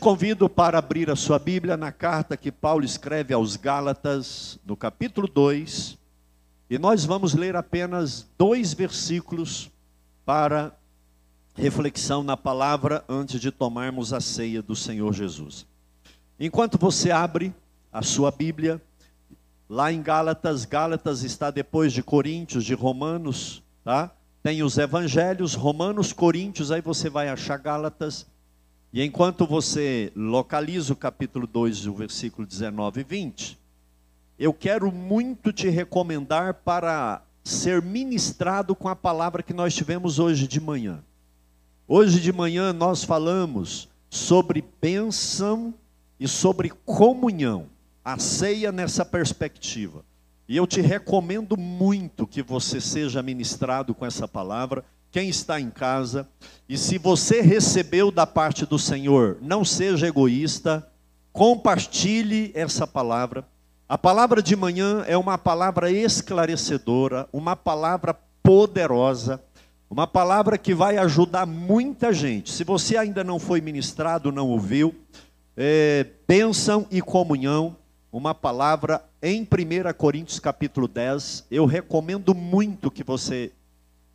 [0.00, 5.28] Convido para abrir a sua Bíblia na carta que Paulo escreve aos Gálatas, no capítulo
[5.28, 5.98] 2,
[6.70, 9.70] e nós vamos ler apenas dois versículos
[10.24, 10.74] para
[11.54, 15.66] reflexão na palavra antes de tomarmos a ceia do Senhor Jesus.
[16.38, 17.52] Enquanto você abre
[17.92, 18.80] a sua Bíblia,
[19.68, 24.10] lá em Gálatas, Gálatas está depois de Coríntios, de Romanos, tá?
[24.42, 28.26] Tem os evangelhos, Romanos, Coríntios, aí você vai achar Gálatas.
[28.92, 33.58] E enquanto você localiza o capítulo 2, o versículo 19 e 20,
[34.36, 40.48] eu quero muito te recomendar para ser ministrado com a palavra que nós tivemos hoje
[40.48, 41.04] de manhã.
[41.86, 45.72] Hoje de manhã nós falamos sobre bênção
[46.18, 47.66] e sobre comunhão,
[48.04, 50.04] a ceia nessa perspectiva.
[50.48, 54.84] E eu te recomendo muito que você seja ministrado com essa palavra.
[55.10, 56.28] Quem está em casa,
[56.68, 60.86] e se você recebeu da parte do Senhor, não seja egoísta,
[61.32, 63.44] compartilhe essa palavra.
[63.88, 69.42] A palavra de manhã é uma palavra esclarecedora, uma palavra poderosa,
[69.90, 72.52] uma palavra que vai ajudar muita gente.
[72.52, 74.94] Se você ainda não foi ministrado, não ouviu,
[75.56, 77.76] é, bênção e comunhão,
[78.12, 79.46] uma palavra em 1
[79.98, 81.46] Coríntios capítulo 10.
[81.50, 83.50] Eu recomendo muito que você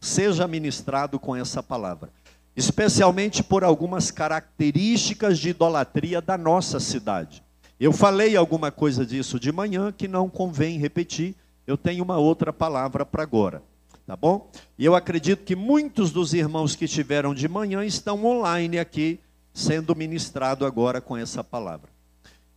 [0.06, 2.10] seja ministrado com essa palavra,
[2.56, 7.44] especialmente por algumas características de idolatria da nossa cidade.
[7.80, 11.36] Eu falei alguma coisa disso de manhã que não convém repetir,
[11.68, 13.62] eu tenho uma outra palavra para agora,
[14.06, 14.50] tá bom?
[14.78, 19.20] E eu acredito que muitos dos irmãos que estiveram de manhã estão online aqui,
[19.54, 21.90] sendo ministrado agora com essa palavra.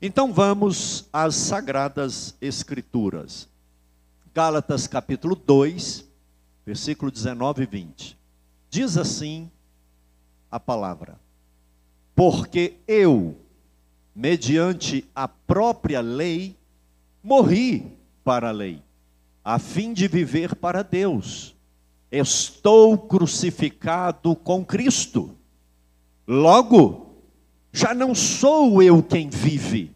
[0.01, 3.49] Então vamos às Sagradas Escrituras.
[4.35, 6.08] Gálatas capítulo 2,
[6.69, 8.19] versículo 19 e 20.
[8.69, 9.51] Diz assim
[10.51, 11.19] a palavra:
[12.15, 13.35] Porque eu,
[14.15, 16.55] mediante a própria lei,
[17.23, 18.83] morri para a lei,
[19.43, 21.57] a fim de viver para Deus.
[22.13, 25.35] Estou crucificado com Cristo.
[26.27, 27.15] Logo,
[27.73, 29.91] já não sou eu quem vive,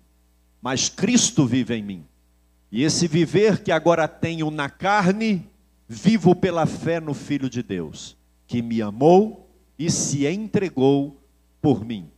[0.63, 2.05] mas Cristo vive em mim.
[2.71, 5.47] E esse viver que agora tenho na carne,
[5.93, 8.17] vivo pela fé no Filho de Deus,
[8.47, 11.21] que me amou e se entregou
[11.61, 12.09] por mim,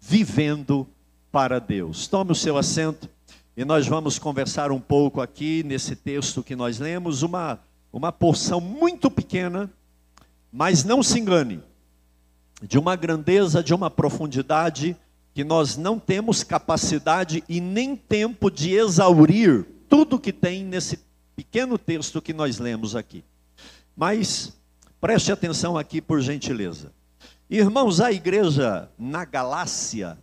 [0.00, 0.86] vivendo
[1.32, 2.06] para Deus.
[2.06, 3.10] Tome o seu assento
[3.56, 7.58] e nós vamos conversar um pouco aqui nesse texto que nós lemos, uma,
[7.92, 9.68] uma porção muito pequena,
[10.52, 11.60] mas não se engane,
[12.62, 14.96] de uma grandeza, de uma profundidade
[15.34, 21.07] que nós não temos capacidade e nem tempo de exaurir tudo que tem nesse
[21.38, 23.22] pequeno texto que nós lemos aqui.
[23.96, 24.52] Mas
[25.00, 26.92] preste atenção aqui por gentileza.
[27.48, 30.18] Irmãos, a igreja na Galácia,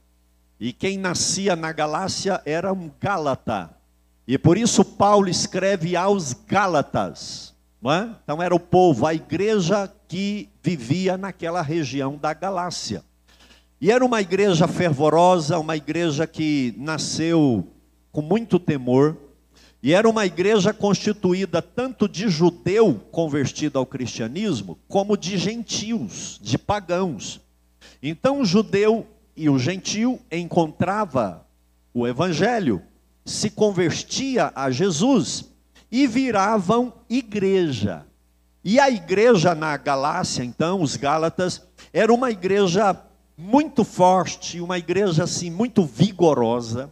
[0.60, 3.70] e quem nascia na Galácia era um Gálata.
[4.28, 7.56] E por isso Paulo escreve aos Gálatas.
[7.86, 8.10] É?
[8.22, 13.02] Então era o povo, a igreja que vivia naquela região da Galácia.
[13.80, 17.66] E era uma igreja fervorosa, uma igreja que nasceu
[18.12, 19.16] com muito temor,
[19.86, 26.58] e era uma igreja constituída tanto de judeu convertido ao cristianismo, como de gentios, de
[26.58, 27.40] pagãos.
[28.02, 29.06] Então o judeu
[29.38, 31.46] e o gentio encontrava
[31.94, 32.82] o evangelho,
[33.24, 35.52] se convertia a Jesus
[35.92, 38.08] e viravam igreja.
[38.64, 41.62] E a igreja na Galácia, então, os Gálatas,
[41.94, 43.00] era uma igreja
[43.38, 46.92] muito forte, uma igreja assim muito vigorosa.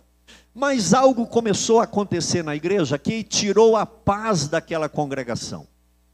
[0.54, 5.68] Mas algo começou a acontecer na igreja que tirou a paz daquela congregação.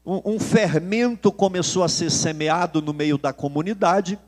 [0.04, 4.18] Um, um fermento começou a ser semeado no meio da comunidade,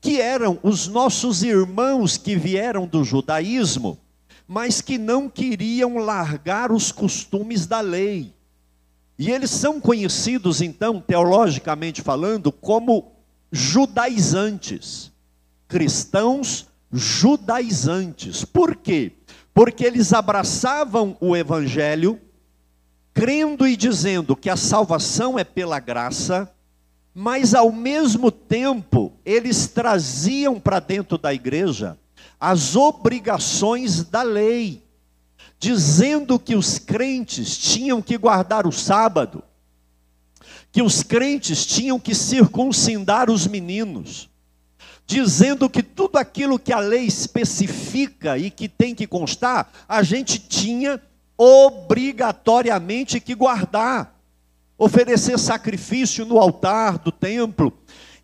[0.00, 3.98] que eram os nossos irmãos que vieram do judaísmo,
[4.46, 8.32] mas que não queriam largar os costumes da lei.
[9.18, 13.12] E eles são conhecidos, então, teologicamente falando, como
[13.50, 15.10] judaizantes,
[15.66, 18.44] cristãos judaizantes.
[18.44, 19.12] Por quê?
[19.52, 22.20] Porque eles abraçavam o evangelho,
[23.14, 26.52] crendo e dizendo que a salvação é pela graça,
[27.14, 31.98] mas ao mesmo tempo eles traziam para dentro da igreja
[32.38, 34.84] as obrigações da lei,
[35.58, 39.42] dizendo que os crentes tinham que guardar o sábado,
[40.70, 44.28] que os crentes tinham que circuncidar os meninos,
[45.06, 50.38] dizendo que tudo aquilo que a lei especifica e que tem que constar, a gente
[50.38, 51.00] tinha
[51.38, 54.18] obrigatoriamente que guardar,
[54.76, 57.72] oferecer sacrifício no altar do templo.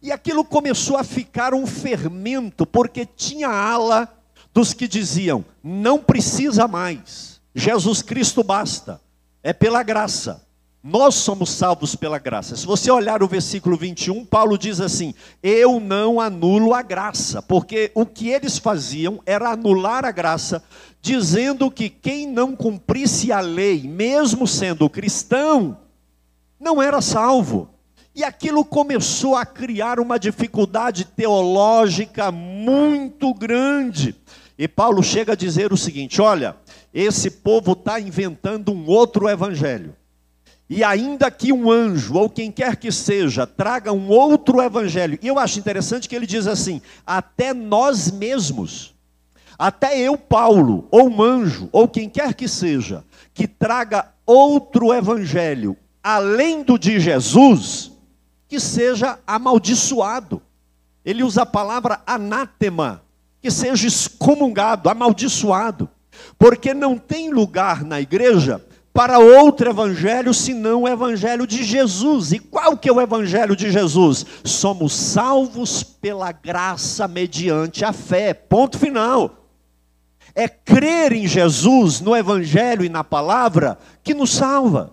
[0.03, 4.13] E aquilo começou a ficar um fermento, porque tinha ala
[4.53, 9.01] dos que diziam: não precisa mais, Jesus Cristo basta,
[9.43, 10.42] é pela graça.
[10.85, 12.57] Nós somos salvos pela graça.
[12.57, 17.93] Se você olhar o versículo 21, Paulo diz assim: Eu não anulo a graça, porque
[17.95, 20.61] o que eles faziam era anular a graça,
[21.01, 25.79] dizendo que quem não cumprisse a lei, mesmo sendo cristão,
[26.59, 27.69] não era salvo.
[28.13, 34.17] E aquilo começou a criar uma dificuldade teológica muito grande.
[34.59, 36.57] E Paulo chega a dizer o seguinte: olha,
[36.93, 39.95] esse povo está inventando um outro evangelho
[40.75, 45.29] e ainda que um anjo, ou quem quer que seja, traga um outro evangelho, e
[45.29, 48.95] eu acho interessante que ele diz assim: até nós mesmos,
[49.59, 53.05] até eu, Paulo, ou um anjo, ou quem quer que seja,
[53.35, 57.93] que traga outro evangelho, além do de Jesus,
[58.49, 60.41] que seja amaldiçoado.
[61.05, 63.03] Ele usa a palavra anátema,
[63.43, 65.87] que seja excomungado, amaldiçoado,
[66.39, 72.33] porque não tem lugar na igreja para outro evangelho senão o evangelho de Jesus.
[72.33, 74.27] E qual que é o evangelho de Jesus?
[74.45, 78.35] Somos salvos pela graça mediante a fé.
[78.35, 79.49] Ponto final.
[80.35, 84.93] É crer em Jesus, no evangelho e na palavra que nos salva.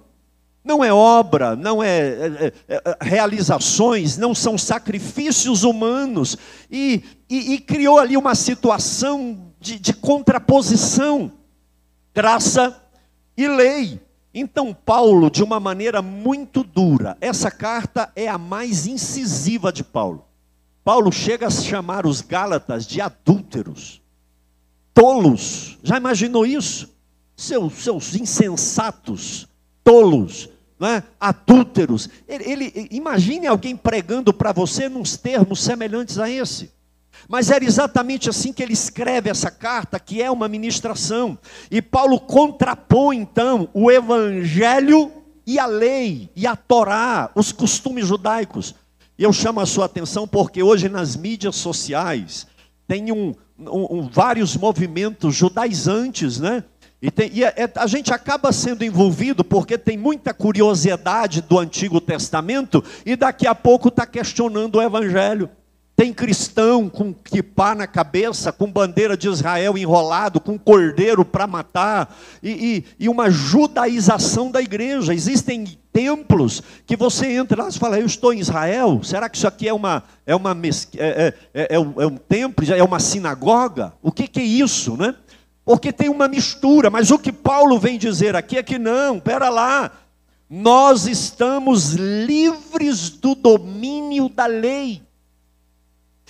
[0.64, 6.38] Não é obra, não é, é, é, é realizações, não são sacrifícios humanos.
[6.72, 11.32] E, e, e criou ali uma situação de, de contraposição.
[12.14, 12.79] Graça
[13.44, 14.02] e lei.
[14.34, 20.26] Então, Paulo, de uma maneira muito dura, essa carta é a mais incisiva de Paulo.
[20.84, 24.02] Paulo chega a chamar os Gálatas de adúlteros,
[24.94, 25.78] tolos.
[25.84, 26.94] Já imaginou isso?
[27.36, 29.48] Seus, seus insensatos,
[29.84, 30.50] tolos,
[30.80, 31.04] né?
[31.20, 32.10] adúlteros.
[32.28, 36.72] Ele, ele, imagine alguém pregando para você nos termos semelhantes a esse.
[37.28, 41.38] Mas era exatamente assim que ele escreve essa carta, que é uma ministração.
[41.70, 45.12] E Paulo contrapõe então o evangelho
[45.46, 48.76] e a lei, e a Torá, os costumes judaicos.
[49.18, 52.48] E eu chamo a sua atenção porque hoje nas mídias sociais
[52.88, 56.64] tem um, um, um vários movimentos judaizantes, né?
[57.02, 61.42] E, tem, e a, é, é, a, gente acaba sendo envolvido porque tem muita curiosidade
[61.42, 65.50] do Antigo Testamento e daqui a pouco está questionando o Evangelho.
[66.00, 72.18] Tem cristão com kipá na cabeça, com bandeira de Israel enrolado, com cordeiro para matar,
[72.42, 75.14] e, e, e, uma judaização da igreja.
[75.14, 79.46] Existem templos que você entra lá e fala: Eu estou em Israel, será que isso
[79.46, 80.58] aqui é, uma, é, uma
[80.96, 83.92] é, é, é, um, é um templo, é uma sinagoga?
[84.02, 85.14] O que, que é isso, né?
[85.66, 89.50] Porque tem uma mistura, mas o que Paulo vem dizer aqui é que não, pera
[89.50, 89.92] lá,
[90.50, 95.09] nós estamos livres do domínio da lei.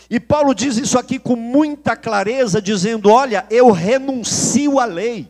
[0.10, 5.30] E Paulo diz isso aqui com muita clareza, dizendo: Olha, eu renuncio à lei,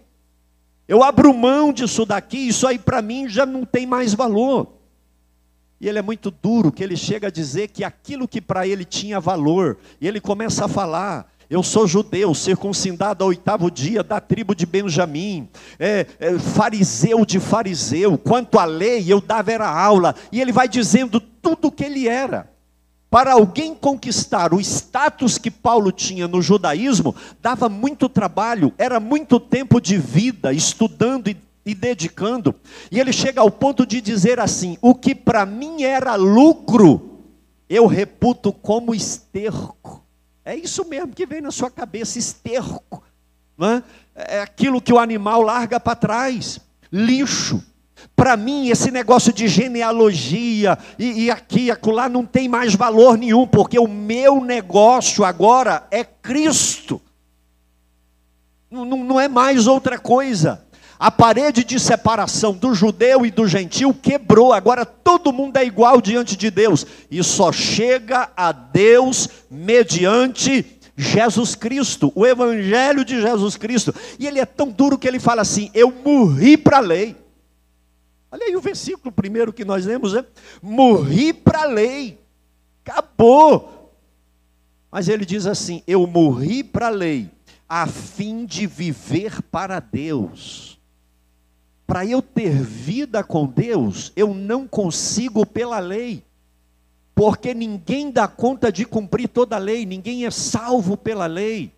[0.88, 4.68] eu abro mão disso daqui, isso aí para mim já não tem mais valor.
[5.81, 8.84] E ele é muito duro, que ele chega a dizer que aquilo que para ele
[8.84, 11.32] tinha valor, e ele começa a falar.
[11.50, 15.50] Eu sou judeu, circuncidado ao oitavo dia, da tribo de Benjamim,
[15.80, 20.68] é, é, fariseu de fariseu, quanto à lei eu dava era aula, e ele vai
[20.68, 22.48] dizendo tudo o que ele era.
[23.10, 29.39] Para alguém conquistar o status que Paulo tinha no judaísmo, dava muito trabalho, era muito
[29.39, 32.54] tempo de vida estudando e, e dedicando.
[32.92, 37.24] E ele chega ao ponto de dizer assim: o que para mim era lucro,
[37.68, 40.06] eu reputo como esterco.
[40.46, 43.04] É isso mesmo que vem na sua cabeça: esterco.
[43.62, 44.36] É?
[44.38, 46.60] é aquilo que o animal larga para trás,
[46.92, 47.63] lixo.
[48.15, 53.18] Para mim, esse negócio de genealogia e, e aqui e acolá não tem mais valor
[53.18, 57.01] nenhum, porque o meu negócio agora é Cristo.
[58.70, 60.65] Não, não, é mais outra coisa.
[61.00, 66.01] A parede de separação do judeu e do gentil quebrou, agora todo mundo é igual
[66.01, 73.56] diante de Deus, e só chega a Deus mediante Jesus Cristo, o Evangelho de Jesus
[73.56, 73.96] Cristo.
[74.20, 77.15] E ele é tão duro que ele fala assim: Eu morri para a lei.
[78.31, 80.25] Olha aí o versículo primeiro que nós lemos, é:
[80.62, 82.19] morri para a lei,
[82.86, 83.93] acabou.
[84.91, 87.29] Mas ele diz assim: eu morri para a lei,
[87.67, 90.79] a fim de viver para Deus.
[91.88, 96.24] Para eu ter vida com Deus, eu não consigo pela lei,
[97.15, 101.74] porque ninguém dá conta de cumprir toda a lei, ninguém é salvo pela lei.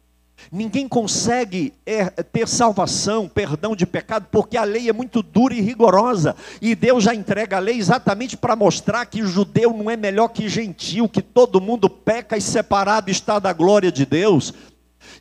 [0.49, 5.61] Ninguém consegue é, ter salvação, perdão de pecado, porque a lei é muito dura e
[5.61, 6.35] rigorosa.
[6.61, 10.47] E Deus já entrega a lei exatamente para mostrar que judeu não é melhor que
[10.47, 14.53] gentil, que todo mundo peca e separado está da glória de Deus.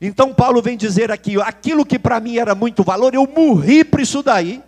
[0.00, 4.03] Então Paulo vem dizer aqui: aquilo que para mim era muito valor, eu morri para
[4.03, 4.62] isso daí.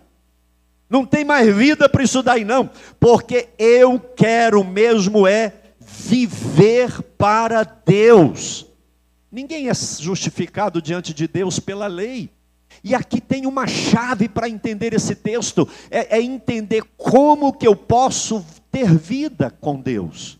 [0.89, 2.69] Não tem mais vida para isso daí, não,
[2.99, 8.67] porque eu quero mesmo é viver para Deus.
[9.33, 12.29] Ninguém é justificado diante de Deus pela lei.
[12.83, 17.75] E aqui tem uma chave para entender esse texto: é, é, entender como que eu
[17.75, 20.37] posso ter vida com Deus.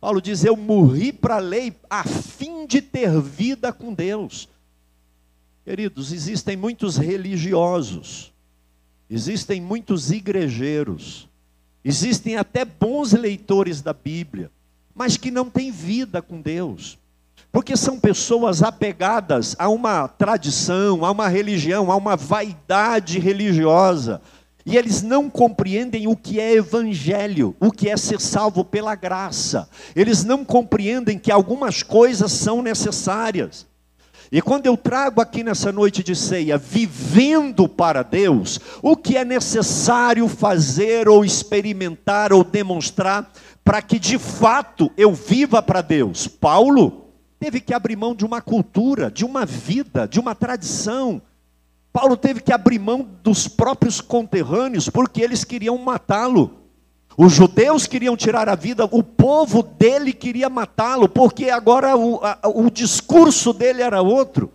[0.00, 4.48] Paulo diz: Eu morri para a lei a fim de ter vida com Deus.
[5.64, 8.32] Queridos, existem muitos religiosos,
[9.08, 11.28] existem muitos igrejeiros,
[11.84, 14.50] existem até bons leitores da Bíblia,
[14.92, 16.98] mas que não têm vida com Deus
[17.56, 24.20] porque são pessoas apegadas a uma tradição, a uma religião, a uma vaidade religiosa.
[24.66, 29.70] E eles não compreendem o que é evangelho, o que é ser salvo pela graça.
[29.94, 33.66] Eles não compreendem que algumas coisas são necessárias.
[34.30, 39.24] E quando eu trago aqui nessa noite de ceia, vivendo para Deus, o que é
[39.24, 43.32] necessário fazer ou experimentar ou demonstrar
[43.64, 46.28] para que de fato eu viva para Deus?
[46.28, 47.05] Paulo
[47.38, 51.20] teve que abrir mão de uma cultura, de uma vida, de uma tradição.
[51.92, 56.66] Paulo teve que abrir mão dos próprios conterrâneos, porque eles queriam matá-lo.
[57.16, 62.38] Os judeus queriam tirar a vida, o povo dele queria matá-lo, porque agora o, a,
[62.44, 64.52] o discurso dele era outro.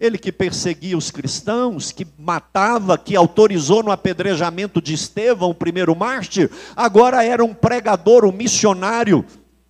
[0.00, 5.94] Ele que perseguia os cristãos, que matava, que autorizou no apedrejamento de Estevão, o primeiro
[5.94, 9.24] mártir, agora era um pregador, um missionário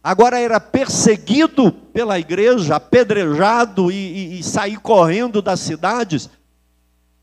[0.08, 6.30] agora era perseguido pela igreja, apedrejado e, e, e sair correndo das cidades.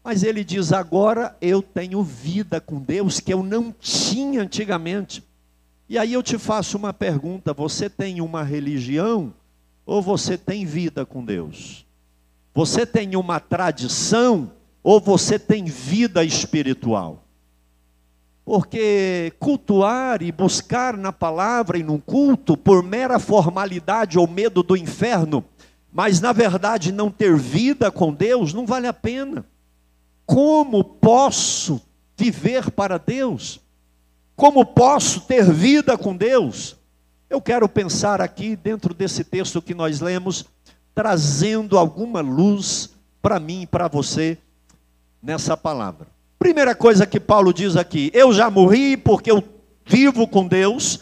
[0.04, 5.24] Mas ele diz: agora eu tenho vida com Deus que eu não tinha antigamente.
[5.90, 9.34] E aí eu te faço uma pergunta: você tem uma religião
[9.84, 11.88] ou você tem vida com Deus?
[12.54, 14.52] Você tem uma tradição
[14.84, 17.25] ou você tem vida espiritual?
[18.46, 24.78] Porque cultuar e buscar na palavra e no culto por mera formalidade ou medo do
[24.78, 25.44] inferno,
[25.92, 29.44] mas na verdade não ter vida com Deus, não vale a pena.
[30.28, 31.82] Como posso
[32.16, 33.60] viver para Deus?
[34.36, 36.76] Como posso ter vida com Deus?
[37.30, 40.46] Eu quero pensar aqui dentro desse texto que nós lemos,
[40.94, 44.38] trazendo alguma luz para mim e para você
[45.22, 46.15] nessa palavra.
[46.46, 49.44] Primeira coisa que Paulo diz aqui: eu já morri porque eu
[49.84, 51.00] vivo com Deus,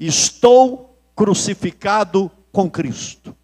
[0.00, 3.36] estou crucificado com Cristo.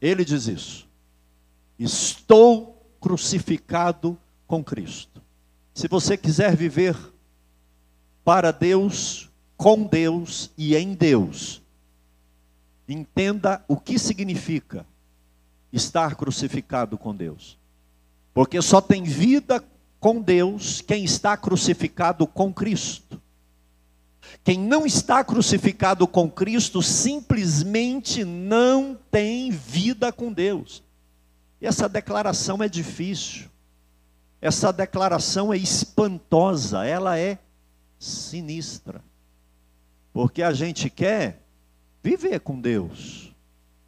[0.00, 0.88] Ele diz isso.
[1.78, 5.20] Estou crucificado com Cristo.
[5.74, 6.96] Se você quiser viver
[8.24, 11.60] para Deus, com Deus e em Deus,
[12.88, 14.86] entenda o que significa
[15.70, 17.58] estar crucificado com Deus.
[18.36, 19.64] Porque só tem vida
[19.98, 23.18] com Deus quem está crucificado com Cristo.
[24.44, 30.84] Quem não está crucificado com Cristo simplesmente não tem vida com Deus.
[31.62, 33.46] E essa declaração é difícil.
[34.38, 37.38] Essa declaração é espantosa, ela é
[37.98, 39.02] sinistra.
[40.12, 41.42] Porque a gente quer
[42.02, 43.34] viver com Deus,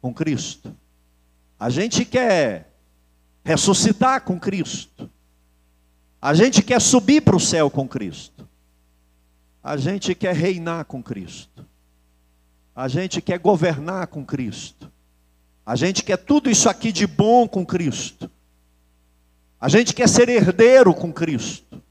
[0.01, 0.75] com Cristo.
[1.59, 2.68] A gente quer
[3.43, 5.09] ressuscitar com Cristo.
[6.21, 8.47] A gente quer subir para o céu com Cristo.
[9.63, 11.65] A gente quer reinar com Cristo.
[12.75, 14.91] A gente quer governar com Cristo.
[15.65, 18.29] A gente quer tudo isso aqui de bom com Cristo.
[19.59, 21.81] A gente quer ser herdeiro com Cristo.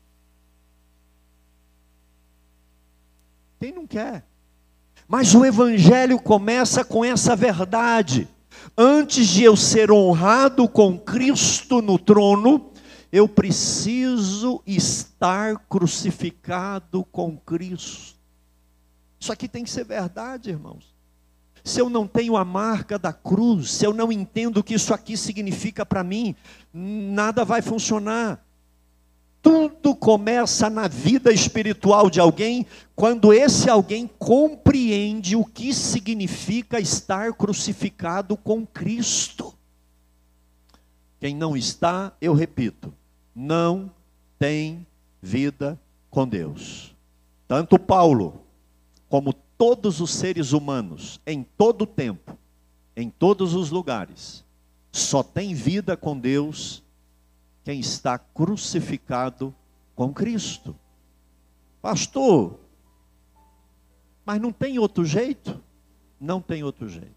[3.61, 4.25] Quem não quer?
[5.07, 8.29] Mas o Evangelho começa com essa verdade
[8.81, 12.71] antes de eu ser honrado com Cristo no trono,
[13.11, 18.17] eu preciso estar crucificado com Cristo.
[19.19, 20.95] Isso aqui tem que ser verdade, irmãos.
[21.65, 24.95] Se eu não tenho a marca da cruz, se eu não entendo o que isso
[24.95, 26.37] aqui significa para mim,
[26.73, 28.47] nada vai funcionar.
[29.41, 37.33] Tudo começa na vida espiritual de alguém quando esse alguém compreende o que significa estar
[37.33, 39.55] crucificado com Cristo.
[41.21, 42.93] Quem não está, eu repito,
[43.35, 43.91] não
[44.39, 44.87] tem
[45.23, 45.79] vida
[46.11, 46.95] com Deus.
[47.47, 48.41] Tanto Paulo,
[49.09, 52.37] como todos os seres humanos, em todo o tempo,
[52.97, 54.45] em todos os lugares,
[54.91, 56.83] Só tem vida com Deus
[57.69, 59.55] quem está crucificado
[59.95, 60.75] com Cristo.
[61.83, 62.59] Pastor,
[64.25, 65.63] mas não tem outro jeito?
[66.19, 67.15] Não tem outro jeito.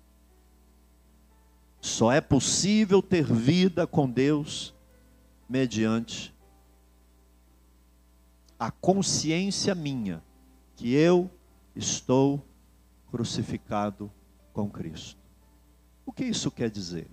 [1.79, 4.75] Só é possível ter vida com Deus
[5.47, 6.35] mediante
[8.59, 10.21] a consciência minha
[10.75, 11.31] que eu
[11.73, 12.45] estou
[13.09, 14.11] crucificado
[14.51, 15.17] com Cristo.
[16.05, 17.09] O que isso quer dizer?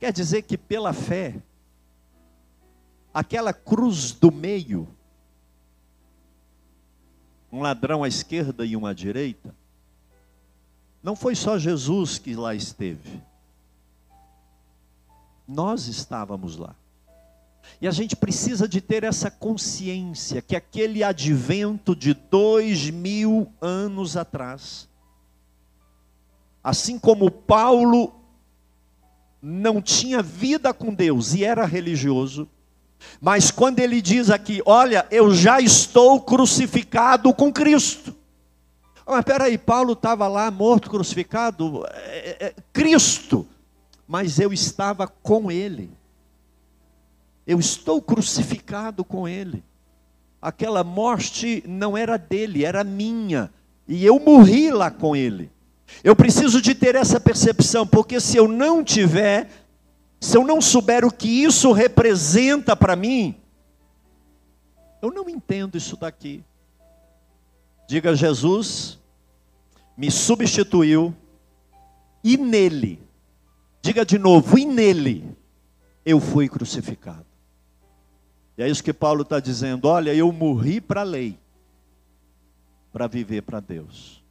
[0.00, 1.42] Quer dizer que pela fé,
[3.16, 4.86] aquela cruz do meio,
[7.50, 9.56] um ladrão à esquerda e um à direita,
[11.02, 13.22] não foi só Jesus que lá esteve.
[15.48, 16.76] Nós estávamos lá.
[17.80, 24.14] E a gente precisa de ter essa consciência que aquele advento de dois mil anos
[24.14, 24.90] atrás,
[26.62, 28.14] assim como Paulo
[29.40, 32.46] não tinha vida com Deus e era religioso,
[33.20, 38.14] mas quando ele diz aqui, olha, eu já estou crucificado com Cristo.
[39.06, 43.46] Mas peraí, Paulo estava lá morto, crucificado, é, é, é, Cristo,
[44.06, 45.90] mas eu estava com ele.
[47.46, 49.62] Eu estou crucificado com ele.
[50.42, 53.50] Aquela morte não era dele, era minha.
[53.86, 55.50] E eu morri lá com ele.
[56.02, 59.48] Eu preciso de ter essa percepção, porque se eu não tiver,
[60.20, 63.36] se eu não souber o que isso representa para mim,
[65.02, 66.42] eu não entendo isso daqui.
[67.86, 68.98] Diga Jesus,
[69.96, 71.14] me substituiu,
[72.24, 73.00] e nele,
[73.80, 75.36] diga de novo, e nele,
[76.04, 77.26] eu fui crucificado.
[78.58, 81.38] E é isso que Paulo está dizendo: olha, eu morri para a lei,
[82.92, 84.24] para viver para Deus.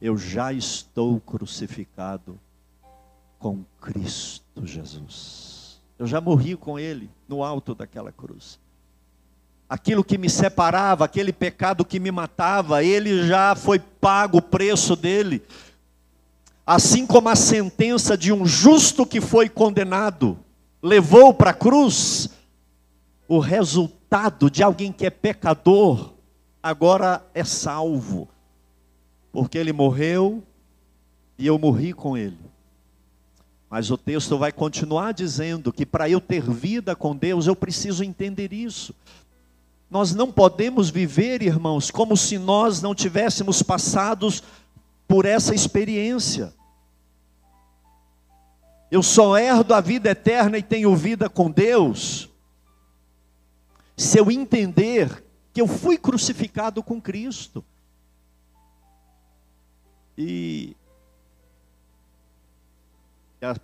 [0.00, 2.38] Eu já estou crucificado
[3.44, 5.78] com Cristo Jesus.
[5.98, 8.58] Eu já morri com Ele no alto daquela cruz.
[9.68, 14.96] Aquilo que me separava, aquele pecado que me matava, Ele já foi pago o preço
[14.96, 15.42] dele.
[16.66, 20.38] Assim como a sentença de um justo que foi condenado
[20.82, 22.30] levou para a cruz,
[23.28, 26.14] o resultado de alguém que é pecador
[26.62, 28.26] agora é salvo,
[29.30, 30.42] porque ele morreu
[31.36, 32.53] e eu morri com ele.
[33.68, 38.04] Mas o texto vai continuar dizendo que para eu ter vida com Deus, eu preciso
[38.04, 38.94] entender isso.
[39.90, 44.42] Nós não podemos viver, irmãos, como se nós não tivéssemos passados
[45.06, 46.52] por essa experiência.
[48.90, 52.28] Eu só herdo a vida eterna e tenho vida com Deus
[53.96, 57.64] se eu entender que eu fui crucificado com Cristo.
[60.18, 60.76] E
[63.44, 63.56] a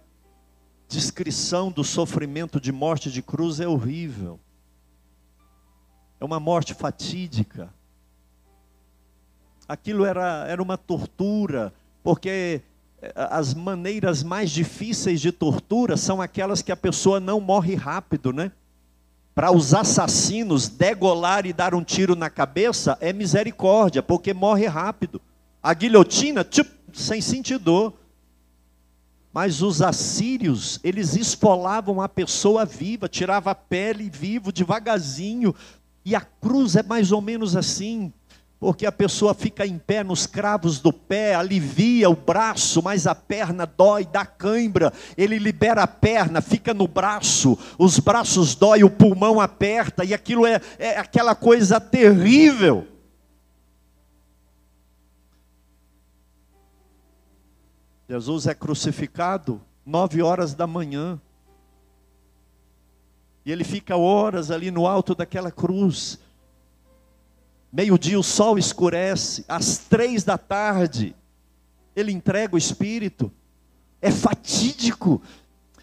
[0.89, 4.39] descrição do sofrimento de morte de cruz é horrível.
[6.21, 7.73] É uma morte fatídica.
[9.69, 12.61] Aquilo era, era uma tortura, porque
[13.01, 18.33] eh, as maneiras mais difíceis de tortura são aquelas que a pessoa não morre rápido,
[18.33, 18.53] né?
[19.35, 25.21] para os assassinos degolar e dar um tiro na cabeça é misericórdia, porque morre rápido.
[25.63, 27.95] A guilhotina, tchup, sem sentir dor.
[29.33, 35.55] Mas os assírios, eles esfolavam a pessoa viva, tirava a pele vivo, devagarzinho.
[36.05, 38.13] E a cruz é mais ou menos assim
[38.61, 43.15] porque a pessoa fica em pé nos cravos do pé, alivia o braço, mas a
[43.15, 44.93] perna dói, dá cãibra.
[45.17, 50.47] Ele libera a perna, fica no braço, os braços dói, o pulmão aperta, e aquilo
[50.47, 52.87] é, é aquela coisa terrível.
[58.11, 61.21] Jesus é crucificado nove horas da manhã.
[63.47, 66.19] E ele fica horas ali no alto daquela cruz
[67.73, 71.15] Meio-dia o sol escurece, às três da tarde,
[71.95, 73.31] ele entrega o Espírito.
[74.03, 75.23] É fatídico.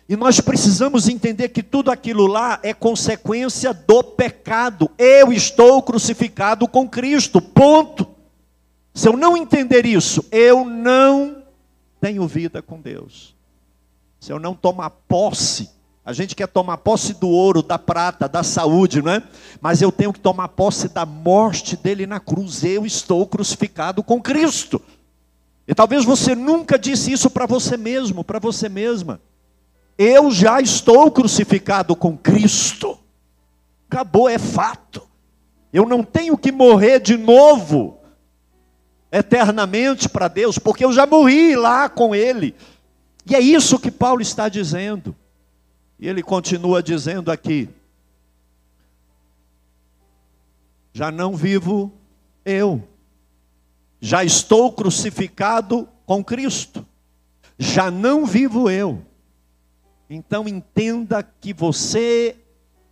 [0.10, 4.92] E nós precisamos entender que tudo aquilo lá é consequência do pecado.
[4.98, 8.06] Eu estou crucificado com Cristo, ponto.
[8.94, 11.47] Se eu não entender isso, eu não
[12.00, 13.36] tenho vida com Deus.
[14.20, 18.42] Se eu não tomar posse a gente quer tomar posse do ouro, da prata, da
[18.42, 19.22] saúde, não é?
[19.60, 22.64] Mas eu tenho que tomar posse da morte dele na cruz.
[22.64, 24.82] Eu estou crucificado com Cristo.
[25.68, 29.20] E talvez você nunca disse isso para você mesmo, para você mesma.
[29.98, 32.98] Eu já estou crucificado com Cristo.
[33.90, 35.06] Acabou, é fato.
[35.74, 37.97] Eu não tenho que morrer de novo
[39.12, 42.56] eternamente para Deus, porque eu já morri lá com Ele.
[43.30, 45.16] E é isso que Paulo está dizendo.
[46.00, 47.70] E ele continua dizendo aqui:
[50.94, 51.92] Já não vivo
[52.46, 52.88] eu,
[54.00, 56.86] já estou crucificado com Cristo,
[57.58, 59.04] já não vivo eu.
[60.10, 62.38] Então entenda que você,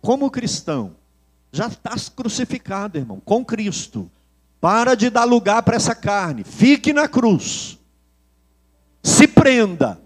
[0.02, 0.94] como cristão,
[1.50, 4.10] já está crucificado, irmão, com Cristo.
[4.66, 7.78] Para de dar lugar para essa carne, fique na cruz,
[9.00, 10.02] se prenda,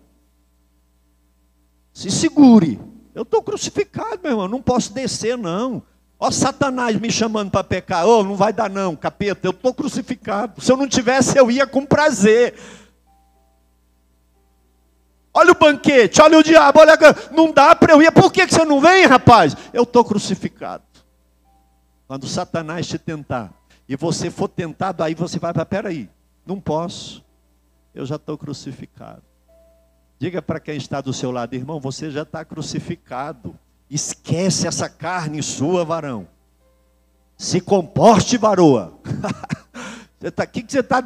[1.94, 2.78] se segure.
[3.14, 5.82] Eu estou crucificado, meu irmão, não posso descer, não.
[6.18, 8.06] Ó, Satanás me chamando para pecar.
[8.06, 10.60] Oh, não vai dar não, capeta, eu estou crucificado.
[10.60, 12.54] Se eu não tivesse, eu ia com prazer.
[15.32, 16.98] Olha o banquete, olha o diabo, olha.
[17.32, 18.12] Não dá para eu ir.
[18.12, 19.56] Por que você não vem, rapaz?
[19.72, 20.84] Eu estou crucificado.
[22.06, 23.58] Quando Satanás te tentar,
[23.90, 26.08] e você for tentado, aí você vai para, peraí,
[26.46, 27.24] não posso.
[27.92, 29.24] Eu já estou crucificado.
[30.16, 33.52] Diga para quem está do seu lado, irmão, você já está crucificado.
[33.90, 36.28] Esquece essa carne sua, varão.
[37.36, 38.96] Se comporte, varoa.
[40.20, 41.02] você tá, que, que você está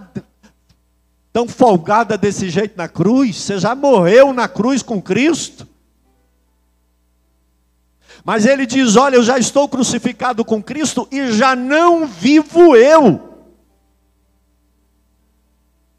[1.32, 3.36] tão folgada desse jeito na cruz?
[3.36, 5.66] Você já morreu na cruz com Cristo?
[8.24, 13.34] Mas ele diz: Olha, eu já estou crucificado com Cristo e já não vivo eu.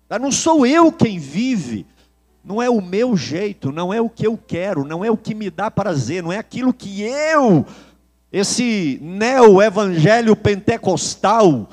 [0.09, 1.85] Já não sou eu quem vive,
[2.43, 5.33] não é o meu jeito, não é o que eu quero, não é o que
[5.33, 7.65] me dá prazer, não é aquilo que eu,
[8.31, 11.67] esse neo-evangelho pentecostal,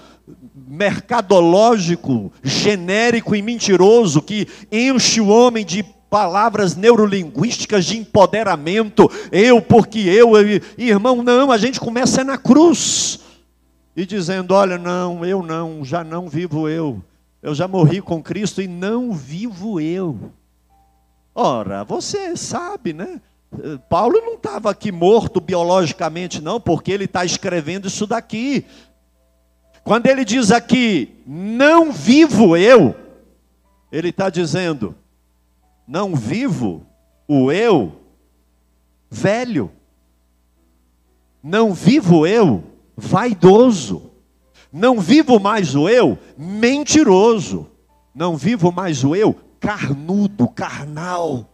[0.54, 10.00] mercadológico, genérico e mentiroso, que enche o homem de palavras neurolinguísticas de empoderamento, eu porque
[10.00, 13.20] eu, eu, irmão, não, a gente começa na cruz,
[13.96, 17.02] e dizendo: olha, não, eu não, já não vivo eu,
[17.42, 20.18] eu já morri com Cristo e não vivo eu.
[21.34, 23.18] Ora, você sabe, né?
[23.88, 28.66] Paulo não estava aqui morto biologicamente, não, porque ele está escrevendo isso daqui.
[29.82, 32.94] Quando ele diz aqui, não vivo eu,
[33.90, 34.94] ele está dizendo,
[35.86, 36.86] não vivo
[37.26, 37.92] o eu
[39.10, 39.70] velho,
[41.42, 42.64] não vivo eu
[42.96, 44.10] vaidoso,
[44.72, 47.68] não vivo mais o eu mentiroso,
[48.14, 51.48] não vivo mais o eu carnudo, carnal.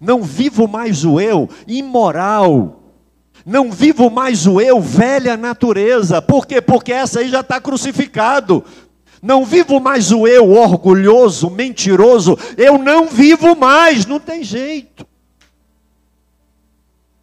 [0.00, 2.82] Não vivo mais o eu imoral.
[3.44, 6.22] Não vivo mais o eu velha natureza.
[6.22, 6.60] Por quê?
[6.60, 8.64] Porque essa aí já está crucificado.
[9.22, 12.36] Não vivo mais o eu orgulhoso, mentiroso.
[12.56, 14.06] Eu não vivo mais.
[14.06, 15.06] Não tem jeito.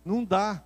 [0.03, 0.62] Não dá.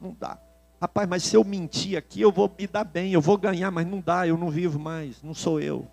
[0.00, 0.38] Não dá.
[0.80, 3.86] Rapaz, mas se eu mentir aqui, eu vou me dar bem, eu vou ganhar, mas
[3.86, 5.86] não dá, eu não vivo mais, não sou eu.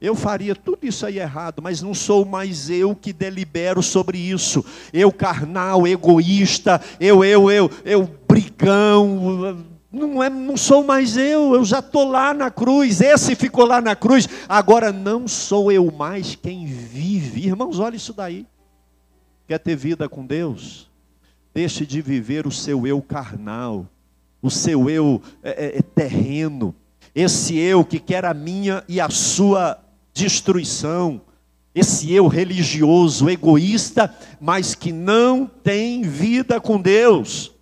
[0.00, 4.64] Eu faria tudo isso aí errado, mas não sou mais eu que delibero sobre isso.
[4.92, 11.64] Eu carnal, egoísta, eu, eu, eu, eu brigão, não, é, não sou mais eu, eu
[11.64, 16.34] já estou lá na cruz, esse ficou lá na cruz, agora não sou eu mais
[16.34, 17.46] quem vive.
[17.46, 18.46] Irmãos, olha isso daí.
[19.46, 20.90] Quer ter vida com Deus?
[21.54, 23.86] Deixe de viver o seu eu carnal,
[24.42, 26.74] o seu eu é, é, é terreno,
[27.14, 29.78] esse eu que quer a minha e a sua
[30.12, 31.20] destruição.
[31.74, 37.52] Esse eu religioso, egoísta, mas que não tem vida com Deus.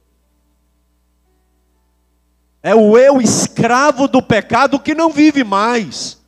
[2.66, 6.18] É o eu escravo do pecado que não vive mais.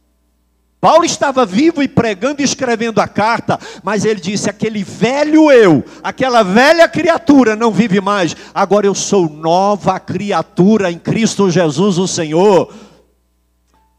[0.81, 5.85] Paulo estava vivo e pregando e escrevendo a carta, mas ele disse: aquele velho eu,
[6.01, 12.07] aquela velha criatura não vive mais, agora eu sou nova criatura em Cristo Jesus, o
[12.07, 12.73] Senhor.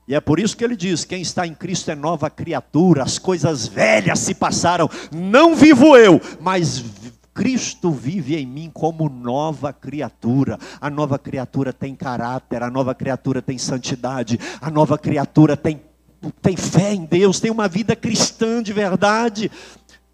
[0.08, 3.19] E é por isso que ele diz: quem está em Cristo é nova criatura, as
[3.19, 6.80] coisas velhas se passaram, não vivo eu, mas
[7.39, 10.60] Cristo vive em mim como nova criatura.
[10.82, 15.82] A nova criatura tem caráter, a nova criatura tem santidade, a nova criatura tem,
[16.41, 19.49] tem fé em Deus, tem uma vida cristã de verdade,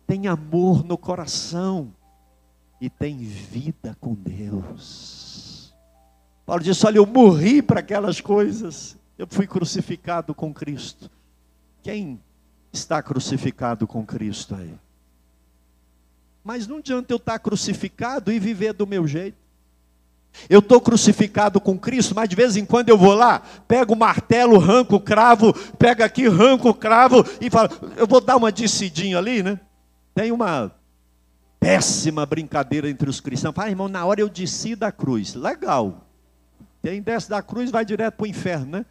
[0.05, 1.91] tem amor no coração
[2.79, 5.73] e tem vida com Deus.
[6.45, 11.09] Paulo disse: Olha, eu morri para aquelas coisas eu fui crucificado com Cristo.
[11.81, 12.21] Quem
[12.71, 14.77] está crucificado com Cristo aí?
[16.45, 19.35] Mas não adianta eu estar crucificado e viver do meu jeito.
[20.47, 23.97] Eu estou crucificado com Cristo, mas de vez em quando eu vou lá, pego o
[23.97, 28.51] martelo, arranco o cravo, pego aqui, arranco o cravo e falo, eu vou dar uma
[28.51, 29.59] descidinha ali, né?
[30.13, 30.71] Tem uma
[31.59, 33.55] péssima brincadeira entre os cristãos.
[33.55, 35.33] Fala, ah, irmão, na hora eu desci da cruz.
[35.33, 36.05] Legal.
[36.83, 38.85] Quem desce da cruz vai direto para o inferno, né?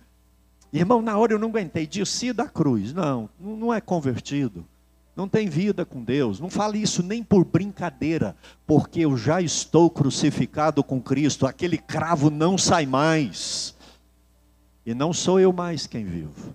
[0.73, 2.93] Irmão, na hora eu não aguentei, desci da cruz.
[2.93, 4.67] Não, não é convertido.
[5.17, 6.41] Não tem vida com Deus.
[6.41, 11.47] Não fale isso nem por brincadeira, porque eu já estou crucificado com Cristo.
[11.47, 13.75] Aquele cravo não sai mais.
[14.85, 16.55] E não sou eu mais quem vivo.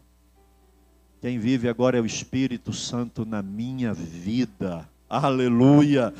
[1.21, 4.87] Quem vive agora é o Espírito Santo na minha vida.
[5.09, 6.13] Aleluia.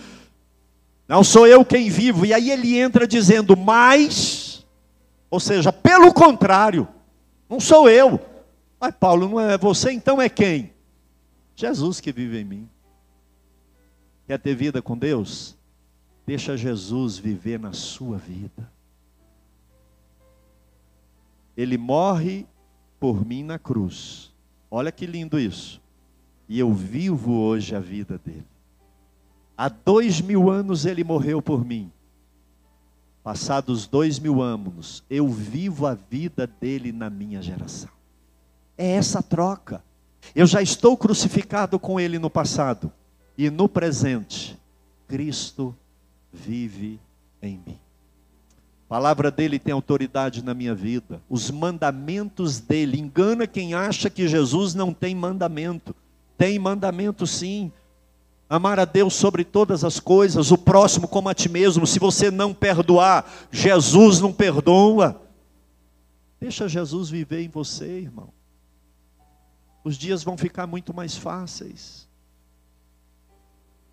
[1.08, 2.26] Não sou eu quem vivo.
[2.26, 4.66] E aí ele entra dizendo, mas,
[5.30, 6.88] ou seja, pelo contrário,
[7.50, 8.20] não sou eu.
[8.80, 10.72] Mas Paulo, não é você, então é quem?
[11.60, 12.70] Jesus que vive em mim.
[14.26, 15.58] Quer ter vida com Deus?
[16.26, 18.72] Deixa Jesus viver na sua vida.
[21.58, 22.48] Ele morre
[22.98, 24.34] por mim na cruz.
[24.72, 25.82] Olha que lindo isso.
[26.48, 28.48] E eu vivo hoje a vida dele.
[29.58, 31.92] Há dois mil anos ele morreu por mim.
[33.22, 37.90] Passados dois mil anos, eu vivo a vida dele na minha geração.
[38.78, 39.84] É essa troca.
[40.36, 42.92] Eu já estou crucificado com Ele no passado.
[43.38, 44.58] E no presente,
[45.08, 45.76] Cristo
[46.32, 47.00] vive
[47.42, 47.80] em mim.
[48.86, 51.22] A palavra dele tem autoridade na minha vida.
[51.30, 53.00] Os mandamentos dele.
[53.00, 55.96] Engana quem acha que Jesus não tem mandamento.
[56.38, 57.72] Tem mandamento sim.
[58.50, 61.86] Amar a Deus sobre todas as coisas, o próximo como a ti mesmo.
[61.86, 65.22] Se você não perdoar, Jesus não perdoa.
[66.42, 68.39] Deixa Jesus viver em você, irmão
[69.84, 72.08] os dias vão ficar muito mais fáceis.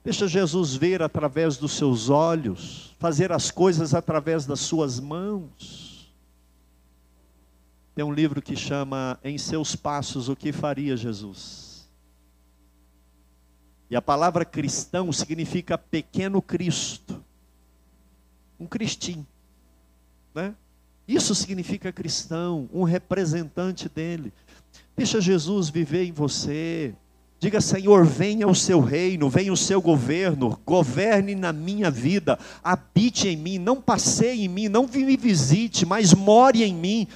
[0.04, 6.14] Deixa Jesus ver através dos seus olhos, fazer as coisas através das suas mãos.
[7.94, 11.88] Tem um livro que chama Em Seus Passos, O que Faria Jesus?
[13.88, 17.24] E a palavra cristão significa pequeno Cristo,
[18.60, 19.26] um cristinho,
[20.34, 20.54] né?
[21.06, 24.32] Isso significa cristão, um representante dele.
[24.96, 26.94] Deixa Jesus viver em você.
[27.38, 33.28] Diga, Senhor, venha o seu reino, venha o seu governo, governe na minha vida, habite
[33.28, 37.06] em mim, não passeie em mim, não me visite, mas more em mim.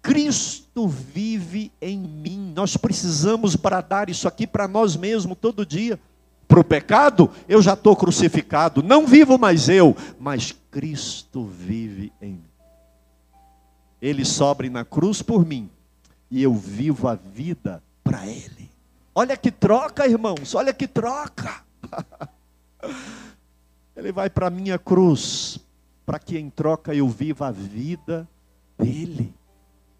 [0.00, 2.52] Cristo vive em mim.
[2.54, 5.98] Nós precisamos bradar isso aqui para nós mesmos todo dia.
[6.46, 12.30] Para o pecado, eu já estou crucificado, não vivo mais eu, mas Cristo vive em
[12.30, 12.47] mim.
[14.00, 15.68] Ele sobre na cruz por mim,
[16.30, 18.70] e eu vivo a vida para Ele.
[19.14, 21.62] Olha que troca, irmãos, olha que troca.
[23.96, 25.58] Ele vai para a minha cruz,
[26.06, 28.28] para que em troca eu viva a vida
[28.78, 29.34] dele.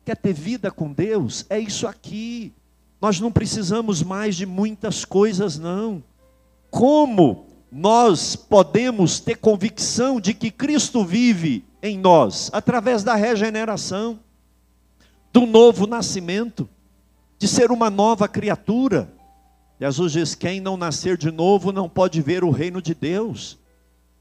[0.04, 1.44] Quer ter vida com Deus?
[1.50, 2.52] É isso aqui.
[3.00, 6.02] Nós não precisamos mais de muitas coisas, não.
[6.70, 12.50] Como nós podemos ter convicção de que Cristo vive em nós?
[12.52, 14.20] Através da regeneração
[15.32, 16.68] do novo nascimento,
[17.38, 19.08] de ser uma nova criatura.
[19.80, 23.58] Jesus diz: quem não nascer de novo não pode ver o reino de Deus.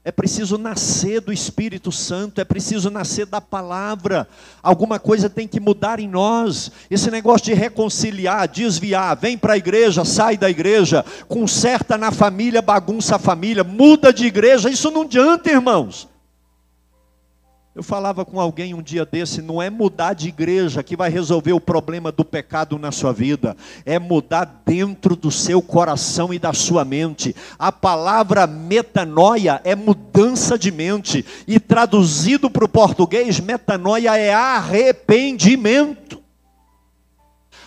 [0.04, 4.26] É preciso nascer do Espírito Santo, é preciso nascer da palavra.
[4.62, 6.72] Alguma coisa tem que mudar em nós.
[6.90, 12.62] Esse negócio de reconciliar, desviar, vem para a igreja, sai da igreja, conserta na família,
[12.62, 16.08] bagunça a família, muda de igreja, isso não adianta, irmãos.
[17.78, 21.52] Eu falava com alguém um dia desse, não é mudar de igreja que vai resolver
[21.52, 26.52] o problema do pecado na sua vida, é mudar dentro do seu coração e da
[26.52, 27.36] sua mente.
[27.56, 36.17] A palavra metanoia é mudança de mente, e traduzido para o português, metanoia é arrependimento.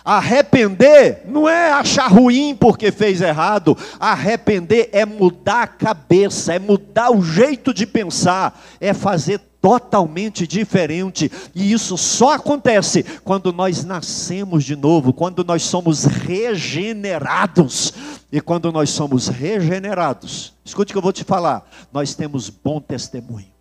[0.04, 3.76] Arrepender não é achar ruim porque fez errado.
[4.00, 11.30] Arrepender é mudar a cabeça, é mudar o jeito de pensar, é fazer totalmente diferente.
[11.54, 17.94] E isso só acontece quando nós nascemos de novo, quando nós somos regenerados.
[18.32, 22.80] E quando nós somos regenerados, escute o que eu vou te falar, nós temos bom
[22.80, 23.52] testemunho.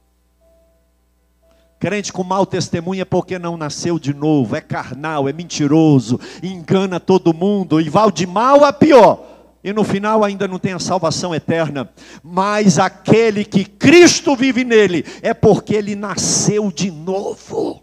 [1.82, 7.00] Crente com mau testemunho é porque não nasceu de novo, é carnal, é mentiroso, engana
[7.00, 9.26] todo mundo e vai de mal a pior.
[9.64, 11.92] E no final ainda não tem a salvação eterna,
[12.22, 17.82] mas aquele que Cristo vive nele é porque ele nasceu de novo.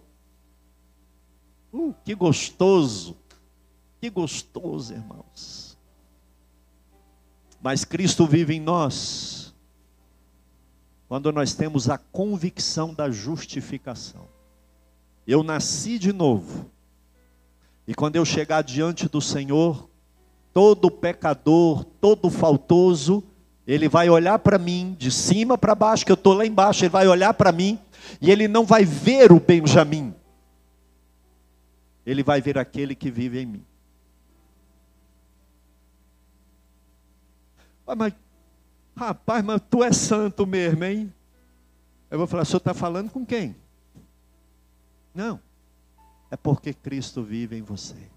[1.73, 3.17] Uh, que gostoso,
[4.01, 5.77] que gostoso, irmãos.
[7.61, 9.48] Mas Cristo vive em nós,
[11.09, 14.29] quando nós temos a convicção da justificação.
[15.27, 16.71] Eu nasci de novo,
[17.87, 19.89] e quando eu chegar diante do Senhor,
[20.53, 23.25] todo pecador, todo faltoso,
[23.67, 26.91] ele vai olhar para mim, de cima para baixo, que eu estou lá embaixo, ele
[26.91, 27.79] vai olhar para mim,
[28.21, 30.15] e ele não vai ver o Benjamim,
[32.05, 33.65] ele vai ver aquele que vive em mim.
[37.97, 38.13] Mas,
[38.99, 41.13] rapaz, mas tu é santo mesmo, hein?
[42.11, 43.55] Eu vou falar, o senhor está falando com quem?
[45.15, 45.41] Não.
[46.31, 48.11] É porque Cristo vive em você.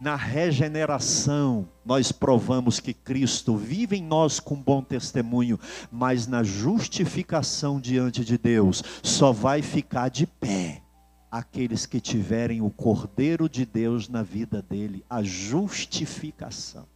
[0.00, 5.58] Na regeneração, nós provamos que Cristo vive em nós com bom testemunho,
[5.90, 10.82] mas na justificação diante de Deus, só vai ficar de pé
[11.30, 16.86] aqueles que tiverem o Cordeiro de Deus na vida dele, a justificação.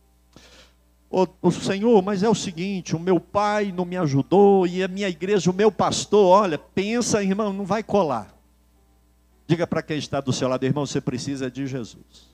[1.14, 5.10] O, Senhor, mas é o seguinte: o meu pai não me ajudou, e a minha
[5.10, 8.34] igreja, o meu pastor, olha, pensa, irmão, não vai colar.
[9.46, 12.32] Diga para quem está do seu lado, irmão, você precisa de Jesus.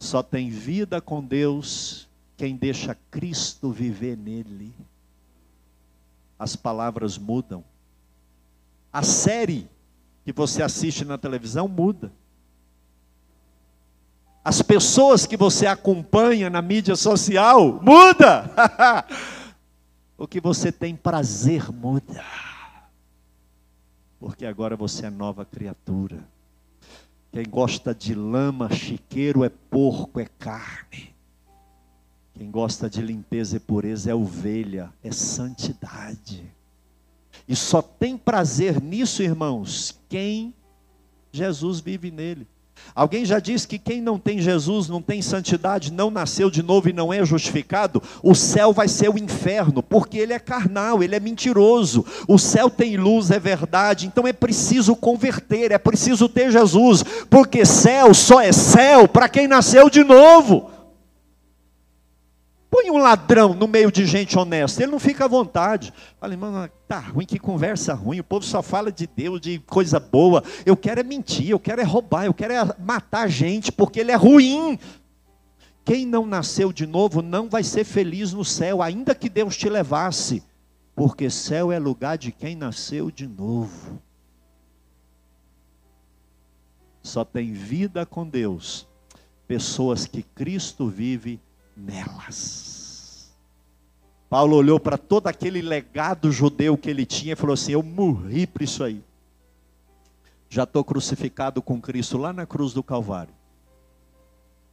[0.00, 4.74] Só tem vida com Deus quem deixa Cristo viver nele.
[6.36, 7.62] As palavras mudam.
[8.92, 9.68] A série
[10.24, 12.12] que você assiste na televisão muda.
[14.44, 18.50] As pessoas que você acompanha na mídia social muda.
[20.18, 22.24] o que você tem prazer muda.
[24.18, 26.24] Porque agora você é nova criatura.
[27.32, 31.14] Quem gosta de lama, chiqueiro é porco, é carne.
[32.34, 36.52] Quem gosta de limpeza e pureza é ovelha, é santidade.
[37.46, 40.54] E só tem prazer nisso, irmãos, quem
[41.30, 42.46] Jesus vive nele.
[42.94, 46.90] Alguém já disse que quem não tem Jesus, não tem santidade, não nasceu de novo
[46.90, 51.14] e não é justificado, o céu vai ser o inferno, porque ele é carnal, ele
[51.14, 52.04] é mentiroso.
[52.28, 57.64] O céu tem luz, é verdade, então é preciso converter, é preciso ter Jesus, porque
[57.64, 60.70] céu só é céu para quem nasceu de novo.
[62.72, 65.92] Põe um ladrão no meio de gente honesta, ele não fica à vontade.
[66.18, 70.00] Fala, irmão, tá ruim, que conversa ruim, o povo só fala de Deus, de coisa
[70.00, 70.42] boa.
[70.64, 74.10] Eu quero é mentir, eu quero é roubar, eu quero é matar gente, porque ele
[74.10, 74.78] é ruim.
[75.84, 79.68] Quem não nasceu de novo não vai ser feliz no céu, ainda que Deus te
[79.68, 80.42] levasse,
[80.96, 84.00] porque céu é lugar de quem nasceu de novo.
[87.02, 88.88] Só tem vida com Deus,
[89.46, 91.38] pessoas que Cristo vive
[91.76, 93.32] nelas.
[94.28, 98.46] Paulo olhou para todo aquele legado judeu que ele tinha e falou assim: Eu morri
[98.46, 99.04] por isso aí.
[100.48, 103.34] Já estou crucificado com Cristo lá na cruz do Calvário.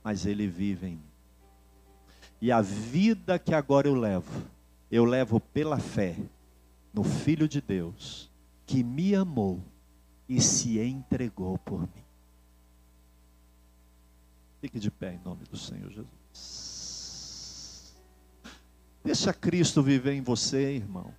[0.03, 1.03] Mas ele vive em mim.
[2.41, 4.45] E a vida que agora eu levo,
[4.89, 6.15] eu levo pela fé
[6.93, 8.29] no Filho de Deus,
[8.65, 9.61] que me amou
[10.27, 12.05] e se entregou por mim.
[14.61, 16.68] Fique de pé em nome do Senhor Jesus.
[19.03, 21.13] Deixa Cristo viver em você, irmão.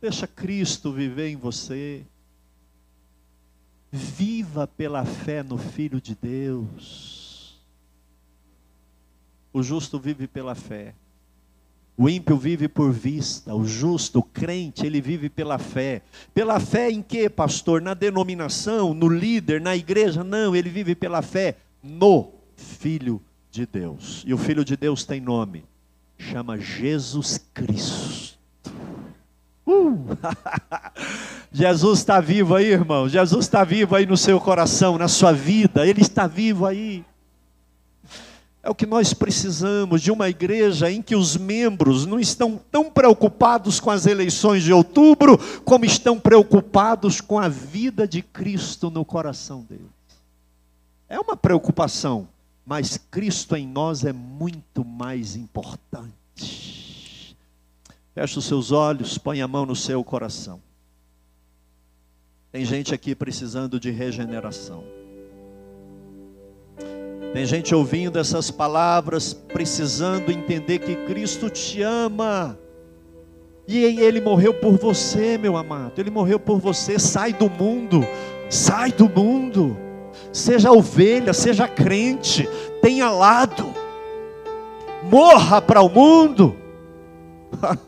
[0.00, 2.04] Deixa Cristo viver em você.
[3.90, 7.58] Viva pela fé no Filho de Deus.
[9.52, 10.94] O justo vive pela fé.
[11.96, 16.02] O ímpio vive por vista, o justo, o crente, ele vive pela fé.
[16.34, 17.80] Pela fé em que, pastor?
[17.80, 20.22] Na denominação, no líder, na igreja?
[20.22, 24.22] Não, ele vive pela fé no Filho de Deus.
[24.26, 25.64] E o Filho de Deus tem nome
[26.18, 28.36] chama Jesus Cristo.
[29.66, 30.16] Uh!
[31.52, 33.08] Jesus está vivo aí, irmão.
[33.08, 35.86] Jesus está vivo aí no seu coração, na sua vida.
[35.86, 37.04] Ele está vivo aí.
[38.62, 42.90] É o que nós precisamos de uma igreja em que os membros não estão tão
[42.90, 49.04] preocupados com as eleições de outubro, como estão preocupados com a vida de Cristo no
[49.04, 49.86] coração deles.
[51.08, 52.28] É uma preocupação,
[52.66, 57.36] mas Cristo em nós é muito mais importante.
[58.12, 60.60] Feche os seus olhos, põe a mão no seu coração.
[62.50, 64.82] Tem gente aqui precisando de regeneração.
[67.32, 72.58] Tem gente ouvindo essas palavras, precisando entender que Cristo te ama.
[73.68, 76.00] E Ele morreu por você, meu amado.
[76.00, 76.98] Ele morreu por você.
[76.98, 78.00] Sai do mundo.
[78.48, 79.85] Sai do mundo
[80.36, 82.48] seja ovelha, seja crente,
[82.82, 83.72] tenha lado,
[85.10, 86.54] morra para o mundo.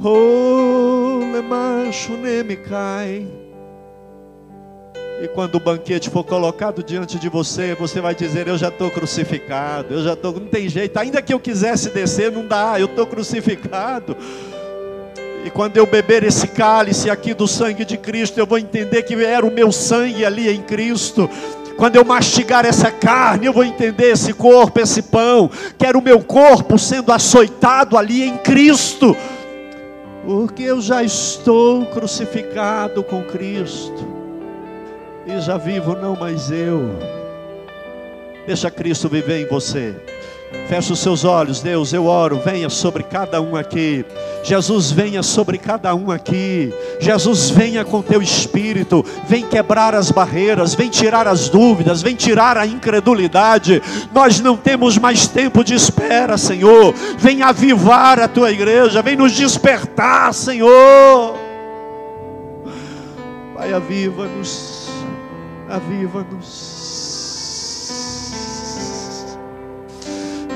[0.00, 1.20] oh,
[2.68, 3.26] cai.
[5.22, 8.90] E quando o banquete for colocado diante de você, você vai dizer: Eu já estou
[8.90, 12.86] crucificado, eu já estou, não tem jeito, ainda que eu quisesse descer, não dá, eu
[12.86, 14.16] estou crucificado.
[15.46, 19.14] E quando eu beber esse cálice aqui do sangue de Cristo, eu vou entender que
[19.14, 21.30] era o meu sangue ali em Cristo.
[21.76, 26.02] Quando eu mastigar essa carne, eu vou entender esse corpo, esse pão, que era o
[26.02, 29.16] meu corpo sendo açoitado ali em Cristo.
[30.24, 34.04] Porque eu já estou crucificado com Cristo.
[35.24, 36.90] E já vivo não mais eu,
[38.46, 39.94] Deixa Cristo viver em você.
[40.68, 44.04] Feche os seus olhos, Deus, eu oro, venha sobre cada um aqui.
[44.42, 46.74] Jesus, venha sobre cada um aqui.
[46.98, 52.58] Jesus, venha com teu espírito, vem quebrar as barreiras, vem tirar as dúvidas, vem tirar
[52.58, 53.80] a incredulidade.
[54.12, 56.92] Nós não temos mais tempo de espera, Senhor.
[57.16, 61.36] Vem avivar a tua igreja, vem nos despertar, Senhor.
[63.54, 64.90] Pai, aviva-nos,
[65.68, 66.75] aviva-nos.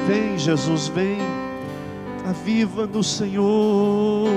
[0.07, 1.19] Vem, Jesus, vem.
[2.29, 4.29] Aviva no Senhor.